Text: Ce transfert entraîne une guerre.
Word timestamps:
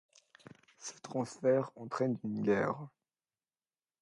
Ce 0.79 0.93
transfert 1.03 1.69
entraîne 1.75 2.17
une 2.23 2.41
guerre. 2.41 2.87